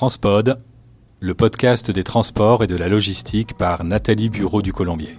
[0.00, 0.62] Transpod,
[1.18, 5.18] le podcast des transports et de la logistique par Nathalie Bureau du Colombier.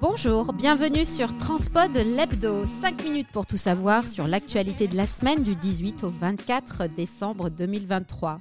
[0.00, 2.64] Bonjour, bienvenue sur Transpod l'Hebdo.
[2.66, 7.50] 5 minutes pour tout savoir sur l'actualité de la semaine du 18 au 24 décembre
[7.50, 8.38] 2023.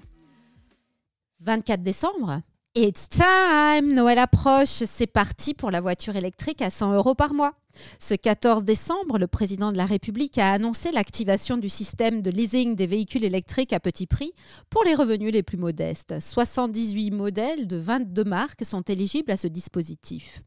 [1.39, 2.41] 24 décembre?
[2.75, 7.53] It's time Noël approche, c'est parti pour la voiture électrique à 100 euros par mois.
[7.99, 12.75] Ce 14 décembre, le président de la République a annoncé l'activation du système de leasing
[12.75, 14.31] des véhicules électriques à petit prix
[14.69, 16.19] pour les revenus les plus modestes.
[16.19, 20.41] 78 modèles de 22 marques sont éligibles à ce dispositif.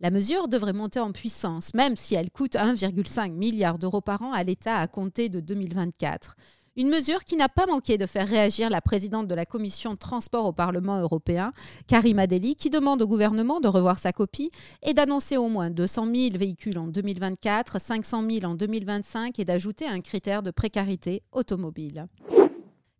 [0.00, 4.32] La mesure devrait monter en puissance, même si elle coûte 1,5 milliard d'euros par an
[4.32, 6.36] à l'État à compter de 2024.
[6.78, 10.44] Une mesure qui n'a pas manqué de faire réagir la présidente de la commission transport
[10.44, 11.52] au Parlement européen,
[11.86, 14.50] Karim Adeli, qui demande au gouvernement de revoir sa copie
[14.82, 19.86] et d'annoncer au moins 200 000 véhicules en 2024, 500 000 en 2025 et d'ajouter
[19.86, 22.08] un critère de précarité automobile.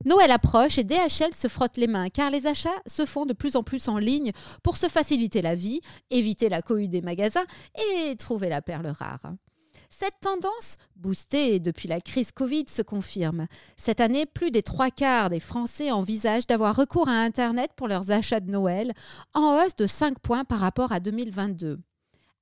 [0.06, 3.56] Noël approche et DHL se frotte les mains car les achats se font de plus
[3.56, 7.45] en plus en ligne pour se faciliter la vie, éviter la cohue des magasins
[7.77, 9.33] et trouver la perle rare.
[9.91, 13.47] Cette tendance, boostée depuis la crise Covid, se confirme.
[13.77, 18.11] Cette année, plus des trois quarts des Français envisagent d'avoir recours à Internet pour leurs
[18.11, 18.93] achats de Noël,
[19.34, 21.78] en hausse de 5 points par rapport à 2022.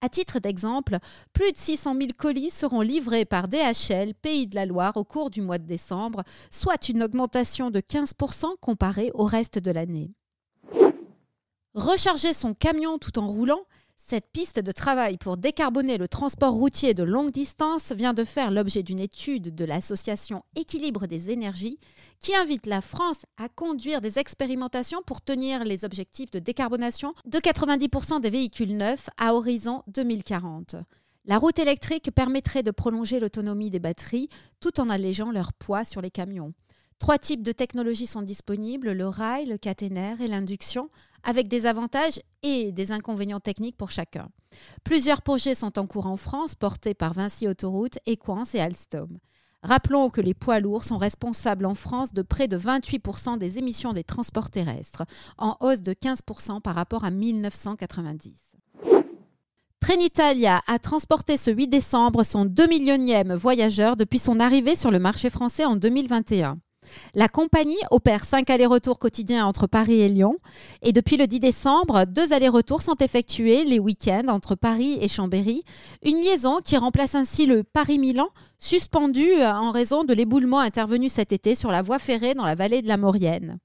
[0.01, 0.99] À titre d'exemple,
[1.33, 5.31] plus de 600 000 colis seront livrés par DHL, Pays de la Loire, au cours
[5.31, 10.13] du mois de décembre, soit une augmentation de 15% comparée au reste de l'année.
[11.75, 13.63] Recharger son camion tout en roulant,
[14.07, 18.51] cette piste de travail pour décarboner le transport routier de longue distance vient de faire
[18.51, 21.79] l'objet d'une étude de l'association Équilibre des énergies
[22.21, 27.39] qui invite la France à conduire des expérimentations pour tenir les objectifs de décarbonation de
[27.39, 30.77] 90% des véhicules neufs à horizon 2040.
[31.25, 34.29] La route électrique permettrait de prolonger l'autonomie des batteries
[34.61, 36.53] tout en allégeant leur poids sur les camions.
[37.05, 40.89] Trois types de technologies sont disponibles, le rail, le caténaire et l'induction,
[41.23, 44.31] avec des avantages et des inconvénients techniques pour chacun.
[44.85, 49.19] Plusieurs projets sont en cours en France, portés par Vinci Autoroute, Equance et Alstom.
[49.63, 53.93] Rappelons que les poids lourds sont responsables en France de près de 28% des émissions
[53.93, 55.03] des transports terrestres,
[55.37, 58.33] en hausse de 15% par rapport à 1990.
[59.79, 64.99] Trenitalia a transporté ce 8 décembre son 2 millionième voyageur depuis son arrivée sur le
[64.99, 66.61] marché français en 2021.
[67.15, 70.37] La compagnie opère cinq allers-retours quotidiens entre Paris et Lyon.
[70.83, 75.65] Et depuis le 10 décembre, deux allers-retours sont effectués les week-ends entre Paris et Chambéry.
[76.05, 78.29] Une liaison qui remplace ainsi le Paris-Milan,
[78.59, 82.83] suspendu en raison de l'éboulement intervenu cet été sur la voie ferrée dans la vallée
[82.83, 83.59] de la Maurienne.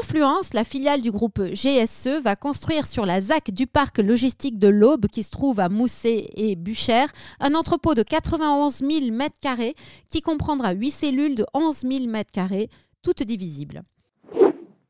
[0.00, 4.66] Confluence, la filiale du groupe GSE, va construire sur la ZAC du parc logistique de
[4.66, 9.72] l'Aube, qui se trouve à Mousset et Buchère, un entrepôt de 91 000 m2
[10.08, 12.66] qui comprendra 8 cellules de 11 000 m2,
[13.04, 13.84] toutes divisibles.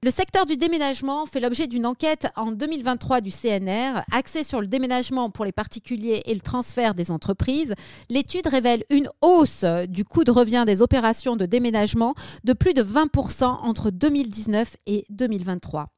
[0.05, 4.67] Le secteur du déménagement fait l'objet d'une enquête en 2023 du CNR axée sur le
[4.67, 7.75] déménagement pour les particuliers et le transfert des entreprises.
[8.11, 12.83] L'étude révèle une hausse du coût de revient des opérations de déménagement de plus de
[12.83, 15.89] 20% entre 2019 et 2023.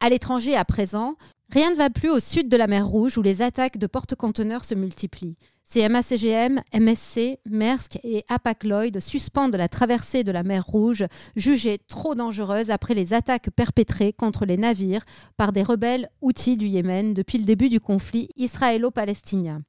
[0.00, 1.14] À l'étranger à présent,
[1.50, 4.66] rien ne va plus au sud de la mer Rouge où les attaques de porte-conteneurs
[4.66, 5.38] se multiplient.
[5.72, 11.04] CMA-CGM, MSC, Maersk et Hapag-Lloyd suspendent la traversée de la mer Rouge,
[11.34, 15.04] jugée trop dangereuse après les attaques perpétrées contre les navires
[15.36, 19.62] par des rebelles outils du Yémen depuis le début du conflit israélo-palestinien.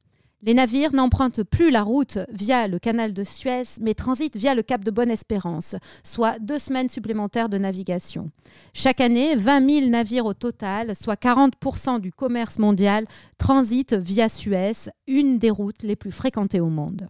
[0.43, 4.61] Les navires n'empruntent plus la route via le canal de Suez, mais transitent via le
[4.61, 8.29] cap de Bonne-Espérance, soit deux semaines supplémentaires de navigation.
[8.71, 11.53] Chaque année, 20 000 navires au total, soit 40
[11.99, 13.07] du commerce mondial,
[13.39, 17.09] transitent via Suez, une des routes les plus fréquentées au monde.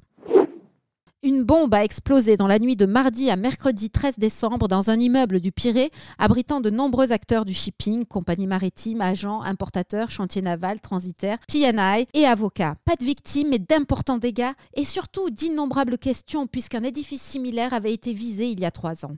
[1.37, 4.99] Une bombe a explosé dans la nuit de mardi à mercredi 13 décembre dans un
[4.99, 10.79] immeuble du Pirée abritant de nombreux acteurs du shipping, compagnies maritimes, agents, importateurs, chantiers navals,
[10.79, 12.77] transitaires, PNI et avocats.
[12.85, 18.13] Pas de victimes mais d'importants dégâts et surtout d'innombrables questions puisqu'un édifice similaire avait été
[18.13, 19.15] visé il y a trois ans.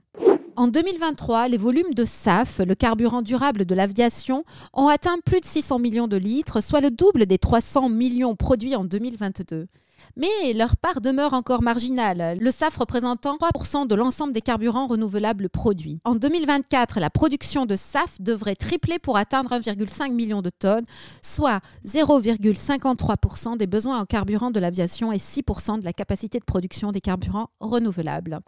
[0.60, 5.46] En 2023, les volumes de SAF, le carburant durable de l'aviation, ont atteint plus de
[5.46, 9.68] 600 millions de litres, soit le double des 300 millions produits en 2022
[10.16, 15.48] mais leur part demeure encore marginale, le SAF représentant 3% de l'ensemble des carburants renouvelables
[15.48, 16.00] produits.
[16.04, 20.86] En 2024, la production de SAF devrait tripler pour atteindre 1,5 million de tonnes,
[21.22, 26.92] soit 0,53% des besoins en carburant de l'aviation et 6% de la capacité de production
[26.92, 28.40] des carburants renouvelables.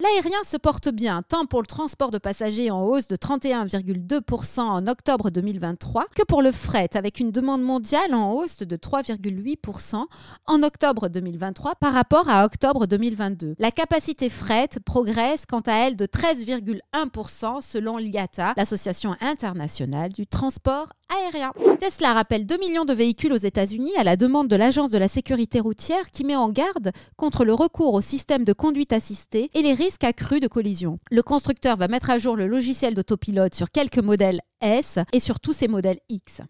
[0.00, 4.86] L'aérien se porte bien, tant pour le transport de passagers en hausse de 31,2% en
[4.86, 10.06] octobre 2023 que pour le fret, avec une demande mondiale en hausse de 3,8%
[10.46, 13.56] en octobre 2023 par rapport à octobre 2022.
[13.58, 20.94] La capacité fret progresse quant à elle de 13,1% selon l'IATA, l'Association internationale du transport
[21.18, 21.52] aérien.
[21.78, 25.08] Tesla rappelle 2 millions de véhicules aux États-Unis à la demande de l'Agence de la
[25.08, 29.62] sécurité routière qui met en garde contre le recours au système de conduite assistée et
[29.62, 30.98] les risques accrus de collision.
[31.10, 35.40] Le constructeur va mettre à jour le logiciel d'autopilote sur quelques modèles S et sur
[35.40, 36.42] tous ses modèles X.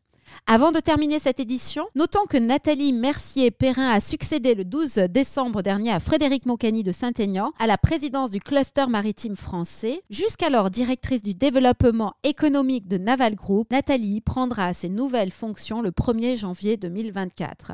[0.47, 5.93] Avant de terminer cette édition, notons que Nathalie Mercier-Perrin a succédé le 12 décembre dernier
[5.93, 10.03] à Frédéric Mocani de Saint-Aignan à la présidence du cluster maritime français.
[10.11, 16.37] Jusqu'alors directrice du développement économique de Naval Group, Nathalie prendra ses nouvelles fonctions le 1er
[16.37, 17.73] janvier 2024.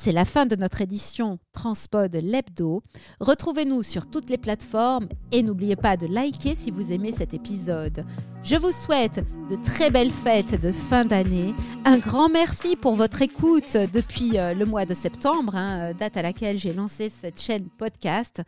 [0.00, 2.82] C'est la fin de notre édition Transpod l'hebdo.
[3.18, 8.04] Retrouvez-nous sur toutes les plateformes et n'oubliez pas de liker si vous aimez cet épisode.
[8.44, 11.52] Je vous souhaite de très belles fêtes de fin d'année.
[11.84, 16.22] Un grand merci pour votre écoute depuis euh, le mois de septembre, hein, date à
[16.22, 18.42] laquelle j'ai lancé cette chaîne podcast.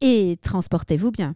[0.00, 1.34] Et transportez-vous bien.